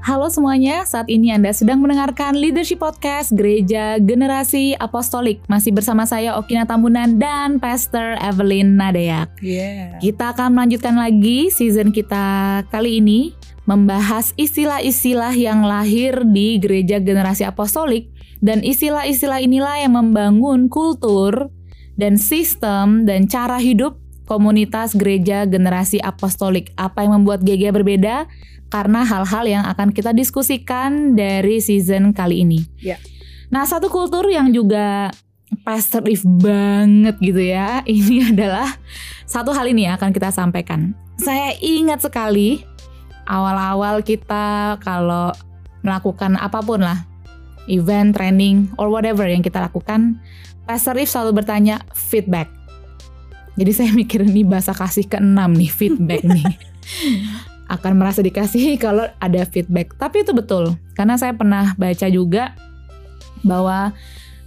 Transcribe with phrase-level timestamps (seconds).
[0.00, 5.44] Halo semuanya, saat ini Anda sedang mendengarkan Leadership Podcast Gereja Generasi Apostolik.
[5.44, 9.28] Masih bersama saya Okina Tambunan dan Pastor Evelyn Nadeak.
[9.44, 10.00] Yeah.
[10.00, 13.36] Kita akan melanjutkan lagi season kita kali ini
[13.68, 18.08] membahas istilah-istilah yang lahir di Gereja Generasi Apostolik
[18.40, 21.52] dan istilah-istilah inilah yang membangun kultur
[22.00, 24.00] dan sistem dan cara hidup
[24.30, 26.70] komunitas gereja generasi apostolik.
[26.78, 28.30] Apa yang membuat GG berbeda?
[28.70, 32.62] karena hal-hal yang akan kita diskusikan dari season kali ini.
[32.78, 32.96] Ya.
[33.50, 35.10] Nah, satu kultur yang juga
[35.66, 37.82] pastoratif banget gitu ya.
[37.90, 38.70] Ini adalah
[39.26, 40.94] satu hal ini yang akan kita sampaikan.
[41.18, 42.62] Saya ingat sekali
[43.26, 45.34] awal-awal kita kalau
[45.82, 47.02] melakukan apa pun lah,
[47.66, 50.22] event, training, or whatever yang kita lakukan,
[50.66, 52.59] Pastor If selalu bertanya feedback.
[53.58, 56.46] Jadi saya mikir ini bahasa kasih keenam nih feedback nih.
[57.70, 59.94] akan merasa dikasih kalau ada feedback.
[59.94, 62.58] Tapi itu betul, karena saya pernah baca juga
[63.46, 63.94] bahwa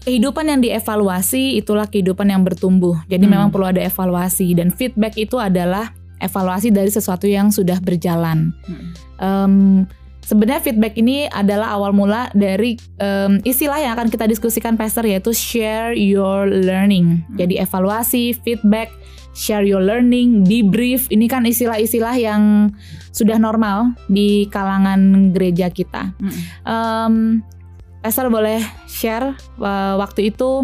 [0.03, 2.99] kehidupan yang dievaluasi itulah kehidupan yang bertumbuh.
[3.07, 3.31] Jadi hmm.
[3.31, 8.51] memang perlu ada evaluasi dan feedback itu adalah evaluasi dari sesuatu yang sudah berjalan.
[8.67, 8.87] Hmm.
[9.23, 9.55] Um,
[10.23, 15.35] Sebenarnya feedback ini adalah awal mula dari um, istilah yang akan kita diskusikan Pastor yaitu
[15.35, 17.27] share your learning.
[17.27, 17.35] Hmm.
[17.43, 18.87] Jadi evaluasi, feedback,
[19.35, 21.11] share your learning, debrief.
[21.11, 22.71] Ini kan istilah-istilah yang
[23.11, 26.15] sudah normal di kalangan gereja kita.
[26.15, 26.33] Hmm.
[26.63, 27.15] Um,
[27.99, 30.63] Pastor boleh share uh, waktu itu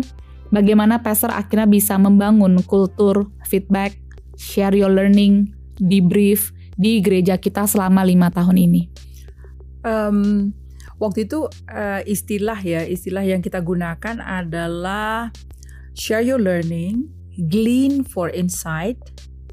[0.56, 3.96] bagaimana Pastor akhirnya bisa membangun kultur feedback,
[4.40, 9.09] share your learning, debrief di gereja kita selama lima tahun ini.
[9.86, 10.52] Um,
[11.00, 15.32] waktu itu uh, istilah ya, istilah yang kita gunakan adalah
[15.96, 17.08] share your learning,
[17.52, 19.00] glean for insight,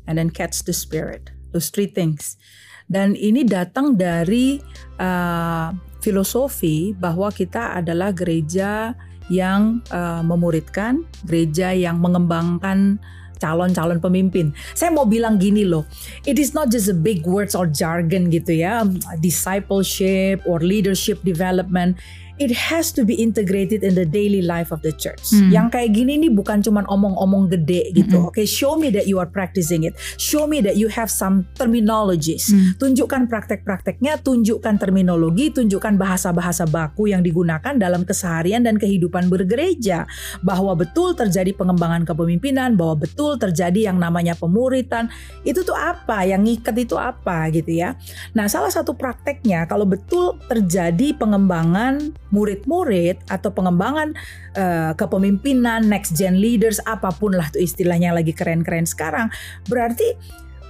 [0.07, 1.31] and then catch the spirit.
[1.55, 2.39] Those three things.
[2.87, 4.63] Dan ini datang dari
[5.03, 8.95] uh, filosofi bahwa kita adalah gereja
[9.27, 13.03] yang uh, memuridkan, gereja yang mengembangkan
[13.37, 14.53] calon-calon pemimpin.
[14.73, 15.85] Saya mau bilang gini loh,
[16.25, 18.85] it is not just a big words or jargon gitu ya,
[19.21, 21.97] discipleship or leadership development
[22.37, 25.33] it has to be integrated in the daily life of the church.
[25.33, 25.49] Hmm.
[25.49, 28.21] Yang kayak gini nih bukan cuma omong-omong gede gitu.
[28.21, 28.29] Hmm.
[28.29, 29.97] Oke, okay, show me that you are practicing it.
[30.21, 32.53] Show me that you have some terminologies.
[32.53, 32.77] Hmm.
[32.77, 40.05] Tunjukkan praktek-prakteknya, tunjukkan terminologi, tunjukkan bahasa-bahasa baku yang digunakan dalam keseharian dan kehidupan bergereja.
[40.45, 45.09] Bahwa betul terjadi pengembangan kepemimpinan, bahwa betul terjadi yang namanya pemuritan.
[45.41, 46.29] Itu tuh apa?
[46.29, 47.97] Yang ngikat itu apa gitu ya.
[48.37, 54.15] Nah, salah satu prakteknya kalau betul terjadi pengembangan murid-murid atau pengembangan
[54.59, 59.31] uh, kepemimpinan next gen leaders apa pun lah tuh istilahnya lagi keren-keren sekarang
[59.71, 60.19] berarti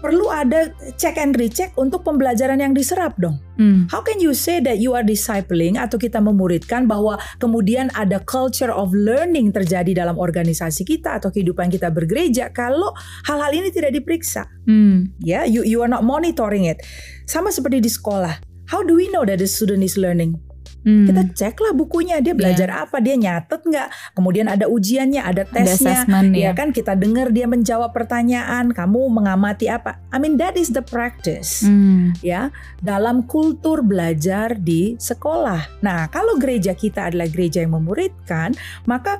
[0.06, 3.40] perlu ada check and recheck untuk pembelajaran yang diserap dong.
[3.56, 3.88] Hmm.
[3.88, 8.70] How can you say that you are discipling atau kita memuridkan bahwa kemudian ada culture
[8.70, 12.92] of learning terjadi dalam organisasi kita atau kehidupan kita bergereja kalau
[13.26, 14.46] hal-hal ini tidak diperiksa?
[14.68, 15.10] Hmm.
[15.18, 16.84] Ya, yeah, you you are not monitoring it.
[17.26, 18.38] Sama seperti di sekolah.
[18.70, 20.45] How do we know that the student is learning?
[20.86, 21.02] Hmm.
[21.10, 22.86] Kita cek lah bukunya dia belajar yeah.
[22.86, 26.46] apa, dia nyatet nggak, kemudian ada ujiannya, ada tesnya, ada ya.
[26.46, 29.98] ya kan kita dengar dia menjawab pertanyaan, kamu mengamati apa.
[30.14, 32.14] I mean that is the practice, hmm.
[32.22, 35.82] ya dalam kultur belajar di sekolah.
[35.82, 38.54] Nah kalau gereja kita adalah gereja yang memuridkan,
[38.86, 39.18] maka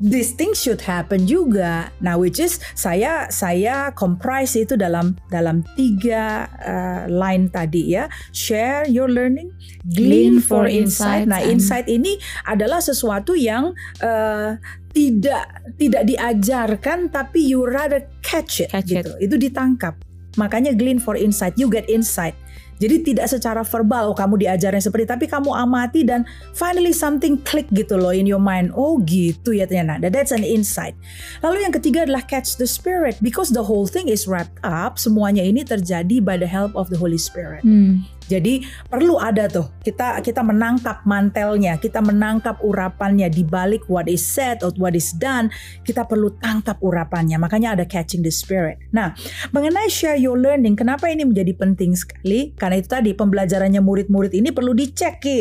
[0.00, 1.90] this thing should happen juga.
[2.00, 8.08] Nah, which is saya saya comprise itu dalam dalam tiga uh, line tadi ya.
[8.32, 9.52] Share your learning,
[9.88, 11.28] glean, for insight.
[11.28, 14.56] Nah, insight ini adalah sesuatu yang uh,
[14.96, 15.44] tidak
[15.76, 19.12] tidak diajarkan tapi you rather catch it catch gitu.
[19.20, 19.28] It.
[19.28, 20.00] Itu ditangkap.
[20.36, 22.36] Makanya glean for insight, you get insight.
[22.76, 27.68] Jadi tidak secara verbal oh kamu diajarnya seperti tapi kamu amati dan finally something click
[27.72, 28.72] gitu loh in your mind.
[28.76, 30.12] Oh gitu ya ternyata.
[30.12, 30.96] That's an insight.
[31.40, 35.00] Lalu yang ketiga adalah catch the spirit because the whole thing is wrapped up.
[35.00, 37.64] Semuanya ini terjadi by the help of the Holy Spirit.
[37.64, 38.04] Hmm.
[38.26, 44.22] Jadi perlu ada tuh kita kita menangkap mantelnya, kita menangkap urapannya di balik what is
[44.22, 45.46] said or what is done,
[45.86, 47.38] kita perlu tangkap urapannya.
[47.38, 48.82] Makanya ada catching the spirit.
[48.90, 49.14] Nah,
[49.54, 52.50] mengenai share your learning, kenapa ini menjadi penting sekali?
[52.58, 55.40] Karena itu tadi pembelajarannya murid-murid ini perlu dicek, Ki.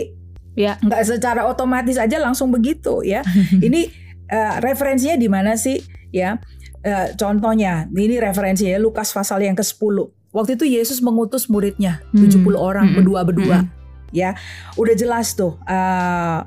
[0.56, 3.26] Ya, nggak secara otomatis aja langsung begitu ya.
[3.68, 3.92] ini
[4.30, 5.81] uh, referensinya di mana sih?
[6.14, 6.40] Ya.
[6.86, 12.28] Uh, contohnya, ini referensinya Lukas pasal yang ke-10 Waktu itu Yesus mengutus muridnya hmm.
[12.28, 12.96] 70 orang hmm.
[13.00, 13.64] berdua-berdua.
[13.64, 13.72] Hmm.
[14.12, 14.36] Ya,
[14.76, 15.56] udah jelas tuh.
[15.64, 16.44] Uh,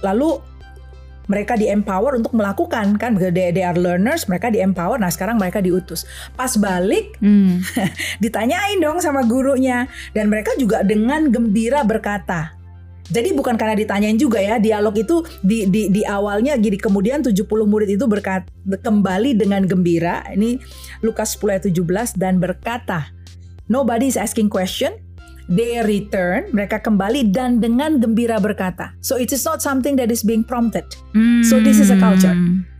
[0.00, 0.40] lalu
[1.26, 5.36] mereka di empower untuk melakukan kan they, they are learners mereka di empower nah sekarang
[5.36, 6.06] mereka diutus
[6.38, 7.62] pas balik Hmm.
[8.22, 12.54] ditanyain dong sama gurunya dan mereka juga dengan gembira berkata
[13.06, 17.46] jadi bukan karena ditanyain juga ya dialog itu di di, di awalnya gini kemudian 70
[17.46, 18.46] murid itu berkata
[18.82, 20.58] kembali dengan gembira ini
[21.02, 23.10] Lukas 10 ayat 17 dan berkata
[23.68, 24.98] nobody is asking question.
[25.46, 26.50] They return.
[26.50, 28.98] Mereka kembali dan dengan gembira berkata.
[28.98, 30.82] So it is not something that is being prompted.
[31.46, 32.34] So this is a culture.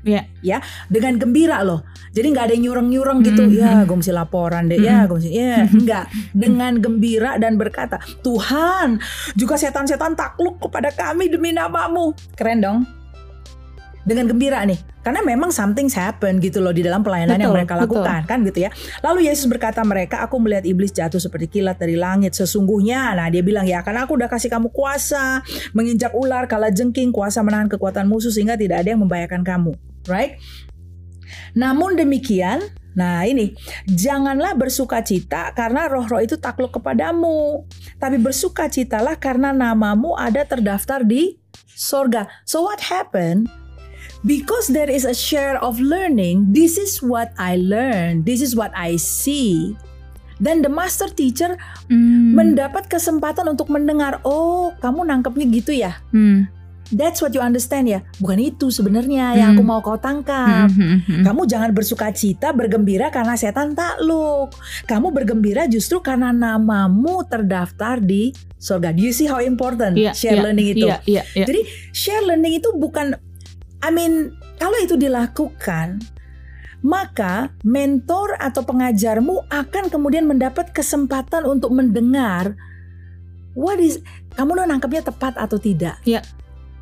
[0.07, 0.23] Ya.
[0.39, 1.83] ya dengan gembira loh.
[2.15, 3.43] Jadi nggak ada nyureng-nyureng gitu.
[3.43, 3.55] Mhm.
[3.59, 4.79] ya gue mesti laporan deh.
[4.79, 9.03] Ya gue mesti ya enggak dengan gembira dan berkata Tuhan
[9.35, 12.15] juga setan-setan takluk kepada kami demi namamu.
[12.39, 12.79] Keren dong
[14.07, 17.75] dengan gembira nih karena memang something's happen gitu loh di dalam pelayanan yang Betul, mereka
[17.75, 17.83] betul.
[17.91, 18.71] lakukan kan gitu ya
[19.03, 23.43] lalu Yesus berkata mereka aku melihat iblis jatuh seperti kilat dari langit sesungguhnya nah dia
[23.43, 25.43] bilang ya karena aku udah kasih kamu kuasa
[25.75, 29.75] menginjak ular kala jengking kuasa menahan kekuatan musuh sehingga tidak ada yang membahayakan kamu
[30.07, 30.39] right
[31.59, 32.63] namun demikian
[32.97, 33.53] Nah ini,
[33.85, 37.69] janganlah bersuka cita karena roh-roh itu takluk kepadamu.
[38.01, 41.37] Tapi bersuka citalah karena namamu ada terdaftar di
[41.77, 42.25] sorga.
[42.49, 43.53] So what happened?
[44.25, 48.73] Because there is a share of learning, this is what I learned, this is what
[48.73, 49.77] I see.
[50.37, 51.57] Dan the master teacher
[51.89, 52.37] Hmm.
[52.37, 55.97] mendapat kesempatan untuk mendengar, oh kamu nangkepnya gitu ya.
[56.13, 56.45] Hmm.
[56.87, 58.07] That's what you understand ya.
[58.23, 59.71] Bukan itu sebenarnya yang aku Hmm.
[59.75, 60.71] mau kau tangkap.
[60.71, 61.25] Hmm, hmm, hmm.
[61.27, 64.55] Kamu jangan bersuka cita, bergembira karena setan takluk.
[64.87, 68.95] Kamu bergembira justru karena namamu terdaftar di surga.
[68.95, 70.87] Do you see how important Iya, share iya, learning itu?
[70.87, 71.47] Iya, iya, iya.
[71.51, 71.61] Jadi
[71.91, 73.19] share learning itu bukan,
[73.87, 76.03] I mean, kalau itu dilakukan,
[76.83, 82.59] maka mentor atau pengajarmu akan kemudian mendapat kesempatan untuk mendengar
[83.55, 84.03] what is
[84.35, 86.03] kamu lo nangkepnya tepat atau tidak.
[86.03, 86.21] Iya,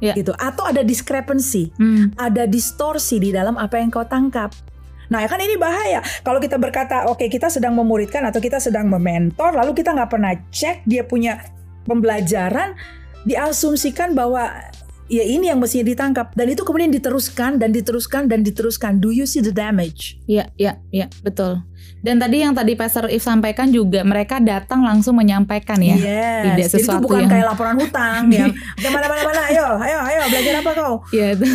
[0.01, 0.17] iya.
[0.17, 0.33] Gitu.
[0.35, 2.11] Atau ada discrepancy Hmm.
[2.17, 4.51] ada distorsi di dalam apa yang kau tangkap.
[5.13, 6.01] Nah, ya kan ini bahaya.
[6.25, 10.33] Kalau kita berkata, oke kita sedang memuridkan atau kita sedang mementor, lalu kita nggak pernah
[10.49, 11.45] cek dia punya
[11.85, 12.73] pembelajaran,
[13.29, 14.49] diasumsikan bahwa
[15.07, 18.99] ya ini yang mestinya ditangkap dan itu kemudian diteruskan dan diteruskan dan diteruskan.
[18.99, 20.17] Do you see the damage?
[20.25, 21.61] Iya, iya, iya, betul.
[22.01, 25.97] Dan tadi yang tadi Pastor If sampaikan juga mereka datang langsung menyampaikan ya.
[25.97, 26.01] Yes.
[26.01, 29.67] Tidak Jadi itu sesuatu bukan yang- kayak laporan hutang yang "Oke, mana mana mana ayo
[29.79, 30.95] ayo ayo belajar apa kau?
[31.11, 31.47] Iya itu.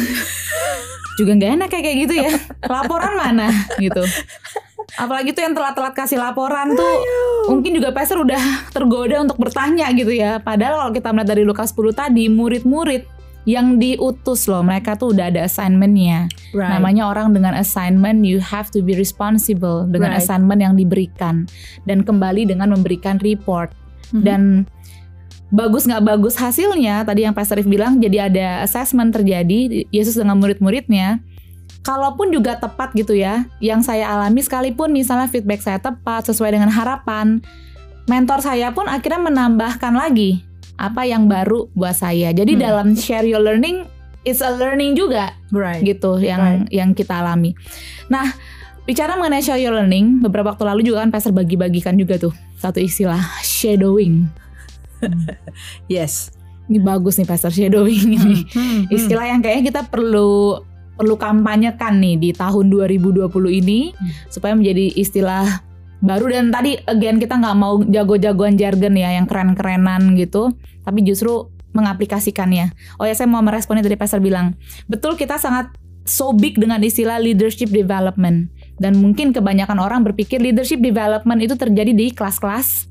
[1.19, 2.31] juga nggak enak kayak gitu ya.
[2.65, 3.47] Laporan mana
[3.77, 3.99] gitu.
[4.95, 6.95] Apalagi tuh yang telat-telat kasih laporan tuh
[7.45, 8.39] mungkin juga pastor udah
[8.71, 10.39] tergoda untuk bertanya gitu ya.
[10.39, 15.31] Padahal kalau kita melihat dari Lukas 10 tadi murid-murid yang diutus loh mereka tuh udah
[15.31, 16.27] ada assignmentnya.
[16.51, 16.75] Right.
[16.75, 20.21] Namanya orang dengan assignment you have to be responsible dengan Right.
[20.21, 21.47] assignment yang diberikan
[21.87, 23.71] dan kembali dengan memberikan report
[24.11, 24.23] Mhm.
[24.25, 24.41] dan
[25.49, 30.37] bagus nggak bagus hasilnya tadi yang Pastor Rif bilang jadi ada assessment terjadi Yesus dengan
[30.37, 31.25] murid-muridnya
[31.81, 36.69] kalaupun juga tepat gitu ya yang saya alami sekalipun misalnya feedback saya tepat sesuai dengan
[36.69, 37.41] harapan
[38.05, 40.45] mentor saya pun akhirnya menambahkan lagi
[40.79, 42.61] apa yang baru buat saya jadi Hmm.
[42.63, 43.83] dalam share your learning
[44.23, 45.83] it's a learning juga right.
[45.83, 47.55] gitu yang yang kita alami.
[48.07, 48.35] Nah,
[48.83, 52.79] bicara mengenai show your learning, beberapa waktu lalu juga kan Pastor bagi-bagikan juga tuh satu
[52.79, 54.27] istilah shadowing.
[55.87, 56.33] Yes.
[56.69, 58.45] Ini bagus nih Pastor shadowing ini.
[58.51, 58.93] Hmm, hmm.
[58.93, 60.61] Istilah yang kayaknya kita perlu
[60.93, 64.11] perlu kampanyekan nih di tahun 2020 ini Hmm.
[64.27, 65.63] supaya menjadi istilah
[65.99, 71.51] baru dan tadi again kita nggak mau jago-jagoan jargon ya yang keren-kerenan gitu, tapi justru
[71.75, 72.73] mengaplikasikannya.
[72.97, 74.57] Oh ya saya mau meresponnya dari Pastor bilang,
[74.89, 75.69] betul kita sangat
[76.09, 78.49] so big dengan istilah leadership development
[78.81, 82.88] dan mungkin kebanyakan orang berpikir leadership development itu terjadi di kelas-kelas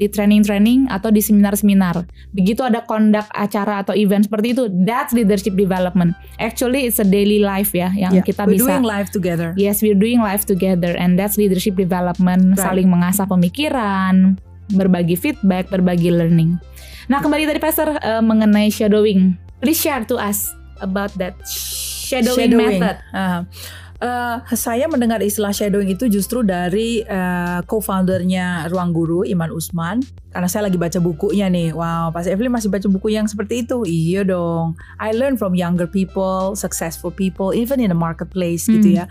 [0.00, 2.08] di training-training atau di seminar-seminar.
[2.32, 6.16] Begitu ada kondak acara atau event seperti itu, that's leadership development.
[6.40, 9.52] Actually it's a daily life ya yang Yeah, kita we're bisa doing life together.
[9.60, 12.64] Yes, we're doing life together and that's leadership development, Right.
[12.64, 14.40] saling mengasah pemikiran,
[14.72, 16.56] berbagi feedback, berbagi learning.
[17.12, 19.36] Nah, kembali tadi Pastor eh, mengenai shadowing.
[19.60, 20.48] Please share to us
[20.80, 22.96] about that shadowing, method.
[23.12, 23.44] Ah.
[24.00, 30.00] Eh, saya mendengar istilah shadowing itu justru dari eh, co-foundernya Ruang Guru Iman Usman
[30.32, 31.76] karena saya lagi baca bukunya nih.
[31.76, 33.84] Wow, Pas Evelyn masih baca buku yang seperti itu.
[33.84, 34.72] Iya dong.
[34.96, 38.98] I learn from younger people, successful people, even in the marketplace gitu Hmm.
[39.00, 39.06] ya.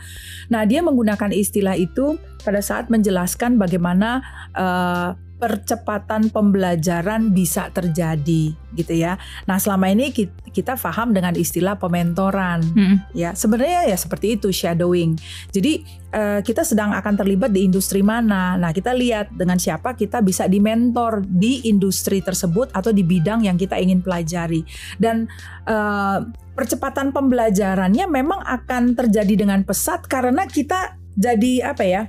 [0.50, 4.26] Nah, dia menggunakan istilah itu pada saat menjelaskan bagaimana
[4.58, 9.16] eh, percepatan pembelajaran bisa terjadi gitu ya.
[9.48, 13.16] Nah, selama ini kita, kita paham dengan istilah pementoran Mm-mm.
[13.16, 13.32] ya.
[13.34, 15.16] Sebenarnya ya seperti itu shadowing.
[15.50, 15.82] Jadi
[16.12, 18.60] eh, kita sedang akan terlibat di industri mana.
[18.60, 23.56] Nah, kita lihat dengan siapa kita bisa dimentor di industri tersebut atau di bidang yang
[23.56, 24.68] kita ingin pelajari.
[25.00, 25.26] Dan
[25.66, 26.20] eh,
[26.54, 32.04] percepatan pembelajarannya memang akan terjadi dengan pesat karena kita jadi apa ya?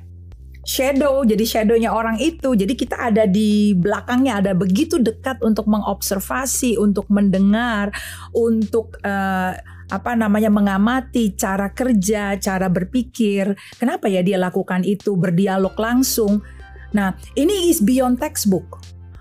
[0.71, 2.55] Shadow jadi shadownya orang itu.
[2.55, 7.91] Jadi kita ada di belakangnya ada begitu dekat untuk mengobservasi untuk mendengar
[8.31, 9.59] untuk eh,
[9.91, 13.59] apa namanya mengamati cara kerja cara berpikir.
[13.83, 16.39] Kenapa ya dia lakukan itu berdialog langsung?
[16.95, 18.79] Nah ini is beyond textbook.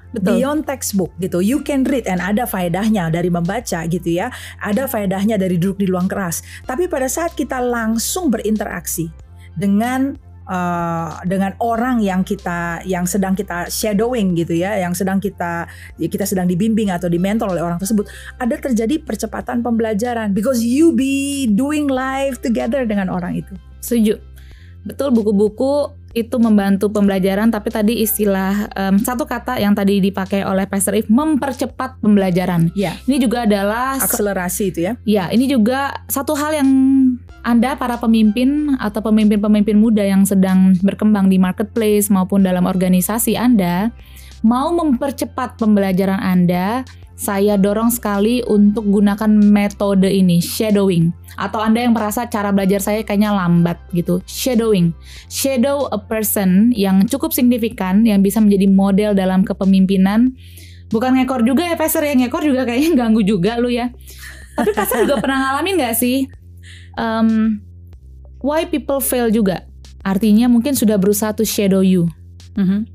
[0.09, 0.41] Betul.
[0.41, 5.37] Beyond textbook gitu, you can read and ada faedahnya dari membaca gitu ya, ada faedahnya
[5.37, 6.41] dari duduk di ruang keras.
[6.65, 9.05] Tapi pada saat kita langsung berinteraksi
[9.53, 10.17] dengan
[10.49, 15.69] uh, dengan orang yang kita yang sedang kita shadowing gitu ya, yang sedang kita
[16.01, 18.09] ya kita sedang dibimbing atau dimentor oleh orang tersebut,
[18.41, 23.53] ada terjadi percepatan pembelajaran because you be doing life together dengan orang itu.
[23.79, 24.17] Setuju.
[24.83, 30.65] Betul buku-buku itu membantu pembelajaran tapi tadi istilah em, satu kata yang tadi dipakai oleh
[30.65, 32.73] Pastor If mempercepat pembelajaran.
[32.73, 34.93] Ya, Ini juga adalah akselerasi itu ya.
[35.05, 36.69] ya ini juga satu hal yang
[37.45, 43.93] Anda para pemimpin atau pemimpin-pemimpin muda yang sedang berkembang di marketplace maupun dalam organisasi Anda
[44.43, 46.83] mau mempercepat pembelajaran Anda
[47.19, 51.11] saya dorong sekali untuk gunakan metode ini, shadowing.
[51.35, 54.95] Atau Anda yang merasa cara belajar saya kayaknya lambat gitu, shadowing.
[55.27, 60.31] Shadow a person yang cukup signifikan, yang bisa menjadi model dalam kepemimpinan.
[60.95, 63.91] Bukan ngekor juga ya, Pastor ya, ngekor juga kayaknya ganggu juga lu ya.
[64.55, 66.23] Tapi Pastor juga pernah ngalamin gak sih?
[66.95, 67.59] Um,
[68.39, 69.67] why people fail juga?
[70.07, 72.07] Artinya mungkin sudah berusaha to shadow you.
[72.55, 72.87] Mhm.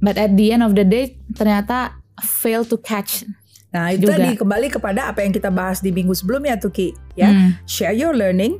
[0.00, 3.28] But at the end of the day, ternyata fail to catch.
[3.70, 4.18] Nah itu Juga.
[4.18, 7.30] tadi kembali kepada apa yang kita bahas di minggu sebelumnya tuh Ki ya.
[7.30, 8.58] Hmm, Share your learning,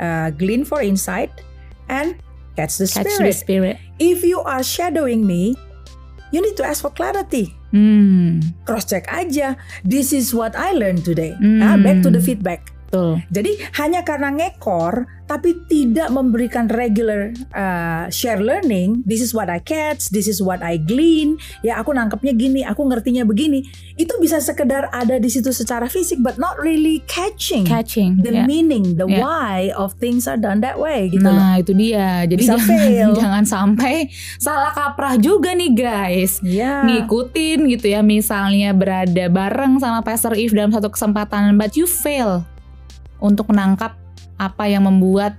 [0.00, 1.32] uh, glean for insight,
[1.92, 2.16] and
[2.56, 3.28] catch the catch spirit.
[3.28, 3.76] the spirit.
[4.00, 5.52] If you are shadowing me,
[6.32, 7.52] you need to ask for clarity.
[7.76, 9.60] Hmm, Cross check aja.
[9.84, 11.36] This is what I learned today.
[11.36, 11.60] Hmm.
[11.60, 12.72] Nah, back to the feedback.
[12.96, 13.12] Betul.
[13.28, 14.94] Jadi hanya karena ngekor
[15.26, 20.62] tapi tidak memberikan regular uh, share learning, this is what I catch, this is what
[20.62, 21.34] I glean,
[21.66, 23.66] ya aku nangkepnya gini, aku ngertinya begini.
[23.98, 28.22] Itu bisa sekedar ada di situ secara fisik but not really catching Catching.
[28.22, 28.46] the ya.
[28.46, 29.18] meaning, the Ya.
[29.18, 31.34] why of things are done that way gitu loh.
[31.34, 32.22] Nah itu dia.
[32.22, 33.10] Jadi Bisa jangan, fail.
[33.18, 33.94] jangan sampai
[34.38, 36.38] salah kaprah juga nih guys.
[36.46, 36.86] Ya.
[36.86, 37.98] Ngikutin gitu ya.
[37.98, 42.46] Misalnya berada bareng sama Pastor If dalam satu kesempatan, but you fail
[43.18, 43.96] untuk menangkap
[44.36, 45.36] apa yang membuat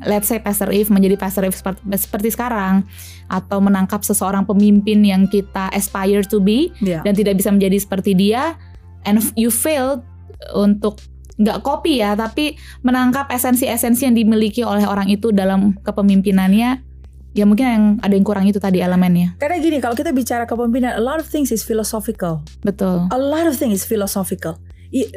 [0.00, 2.88] let's say Pastor If menjadi Pastor If seperti, seperti sekarang
[3.28, 7.04] atau menangkap seseorang pemimpin yang kita aspire to be Ya.
[7.04, 8.56] dan tidak bisa menjadi seperti dia
[9.04, 10.00] and you fail
[10.56, 10.96] untuk
[11.36, 16.84] nggak copy ya tapi menangkap esensi-esensi yang dimiliki oleh orang itu dalam kepemimpinannya
[17.30, 20.98] ya mungkin yang ada yang kurang itu tadi elemennya Karena gini, kalau kita bicara kepemimpinan,
[20.98, 22.42] a lot of things is philosophical.
[22.60, 24.58] betul A lot of things is philosophical.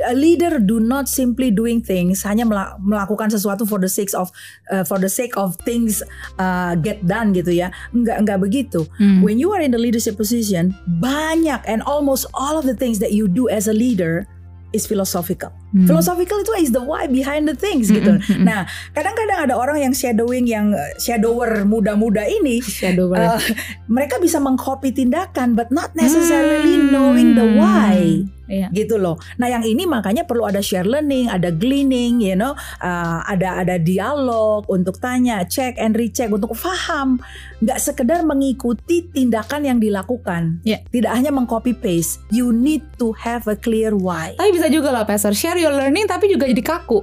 [0.06, 4.30] A leader do not simply doing things hanya mela- melakukan sesuatu for the sake of
[4.70, 6.06] uh, for the sake of things
[6.38, 7.74] uh, get done gitu ya.
[7.90, 8.86] Enggak enggak begitu.
[9.02, 9.26] Hmm.
[9.26, 13.18] When you are in the leadership position, banyak and almost all of the things that
[13.18, 14.30] you do as a leader
[14.78, 15.50] is philosophical.
[15.74, 15.90] Hmm.
[15.90, 18.22] Philosophical itu is the why behind the things gitu.
[18.22, 18.46] Mm-mm, mm-mm.
[18.46, 18.64] Nah,
[18.94, 23.42] kadang-kadang ada orang yang shadowing yang uh, shadower muda-muda ini shadow uh,
[23.90, 26.94] mereka bisa mengcopy tindakan but not necessarily Hmm.
[26.94, 28.68] knowing the why Iya.
[28.76, 29.16] gitu loh.
[29.40, 32.52] Nah yang ini makanya perlu ada share learning, ada gleaning, you know,
[32.84, 37.24] uh, ada ada dialog untuk tanya, cek and recheck untuk paham,
[37.64, 40.60] nggak sekedar mengikuti tindakan yang dilakukan.
[40.68, 40.84] Iya.
[40.86, 44.36] Tidak hanya mengcopy paste, you need to have a clear why.
[44.36, 47.00] tapi bisa juga loh Pastor share your learning tapi juga jadi kaku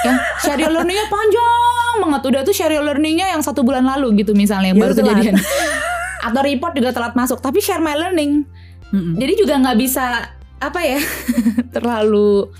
[0.00, 4.18] ya share your learningnya panjang banget udah tuh share your learningnya yang satu bulan lalu
[4.18, 5.06] gitu misalnya yang Ya, baru telat.
[5.14, 5.34] kejadian
[6.26, 8.42] atau report juga telat masuk tapi share my learning
[8.88, 9.14] Mm-mm.
[9.14, 10.24] jadi juga nggak bisa
[10.58, 10.98] apa ya
[11.74, 12.50] terlalu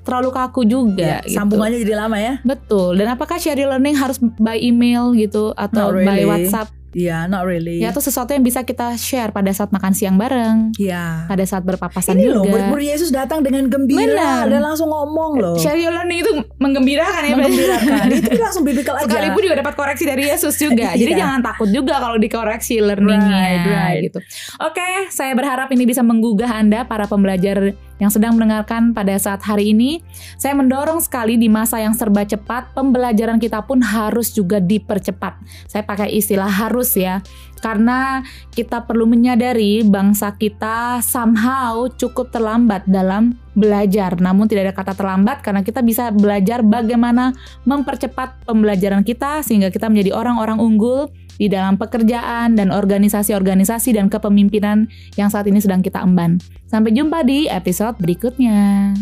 [0.00, 1.36] terlalu kaku juga Ya, gitu.
[1.36, 2.34] sambungannya jadi lama ya?
[2.42, 6.26] betul dan apakah share your learning harus by email gitu atau Not by really.
[6.26, 7.80] WhatsApp Iya, not really.
[7.80, 11.24] ya atau sesuatu yang bisa kita share pada saat makan siang bareng Iya.
[11.24, 14.44] pada saat berpapasan Ini loh, juga murid-murid Yesus datang dengan gembira Benar.
[14.46, 15.56] dan langsung ngomong loh.
[15.72, 18.04] your learning itu menggembirakan ya Menggembirakan.
[18.22, 19.08] itu langsung biblical aja.
[19.08, 20.92] Sekalipun juga dapat koreksi dari Yesus juga.
[21.00, 21.20] Jadi Iya.
[21.20, 24.00] jangan takut juga kalau dikoreksi learningnya Right, right.
[24.04, 24.18] gitu.
[24.60, 27.72] Oke, saya berharap ini bisa menggugah Anda para pembelajar
[28.02, 30.02] yang sedang mendengarkan pada saat hari ini.
[30.34, 35.38] Saya mendorong sekali di masa yang serba cepat, pembelajaran kita pun harus juga dipercepat.
[35.70, 37.22] Saya pakai istilah harus ya,
[37.62, 44.18] karena kita perlu menyadari bangsa kita somehow cukup terlambat dalam belajar.
[44.18, 47.30] Namun tidak ada kata terlambat karena kita bisa belajar bagaimana
[47.62, 51.06] mempercepat pembelajaran kita sehingga kita menjadi orang-orang unggul
[51.40, 56.42] di dalam pekerjaan dan organisasi-organisasi dan kepemimpinan yang saat ini sedang kita emban.
[56.68, 58.92] Sampai jumpa di episode berikutnya.